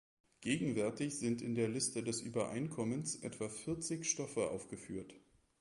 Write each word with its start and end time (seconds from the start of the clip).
Gegenwärtig 0.41 1.19
sind 1.19 1.43
in 1.43 1.53
der 1.53 1.67
Liste 1.67 2.01
des 2.01 2.21
Übereinkommens 2.21 3.17
etwa 3.17 3.49
vierzig 3.49 4.03
Stoffe 4.09 4.49
aufgeführt. 4.49 5.13